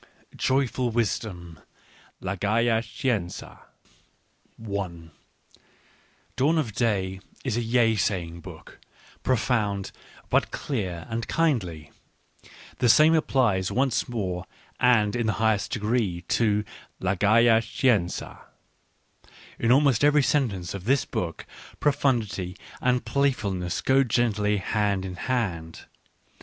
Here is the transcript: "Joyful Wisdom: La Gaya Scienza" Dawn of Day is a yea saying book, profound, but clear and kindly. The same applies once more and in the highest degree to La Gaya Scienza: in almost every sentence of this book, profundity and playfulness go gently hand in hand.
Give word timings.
"Joyful 0.51 0.89
Wisdom: 0.89 1.59
La 2.21 2.33
Gaya 2.33 2.81
Scienza" 2.81 3.59
Dawn 4.65 5.11
of 6.57 6.73
Day 6.73 7.19
is 7.43 7.55
a 7.55 7.61
yea 7.61 7.95
saying 7.95 8.39
book, 8.39 8.79
profound, 9.21 9.91
but 10.31 10.49
clear 10.49 11.05
and 11.07 11.27
kindly. 11.27 11.91
The 12.79 12.89
same 12.89 13.13
applies 13.13 13.71
once 13.71 14.09
more 14.09 14.47
and 14.79 15.15
in 15.15 15.27
the 15.27 15.33
highest 15.33 15.71
degree 15.73 16.21
to 16.29 16.63
La 16.99 17.13
Gaya 17.13 17.61
Scienza: 17.61 18.39
in 19.59 19.71
almost 19.71 20.03
every 20.03 20.23
sentence 20.23 20.73
of 20.73 20.85
this 20.85 21.05
book, 21.05 21.45
profundity 21.79 22.57
and 22.81 23.05
playfulness 23.05 23.81
go 23.81 24.03
gently 24.03 24.57
hand 24.57 25.05
in 25.05 25.13
hand. 25.15 25.81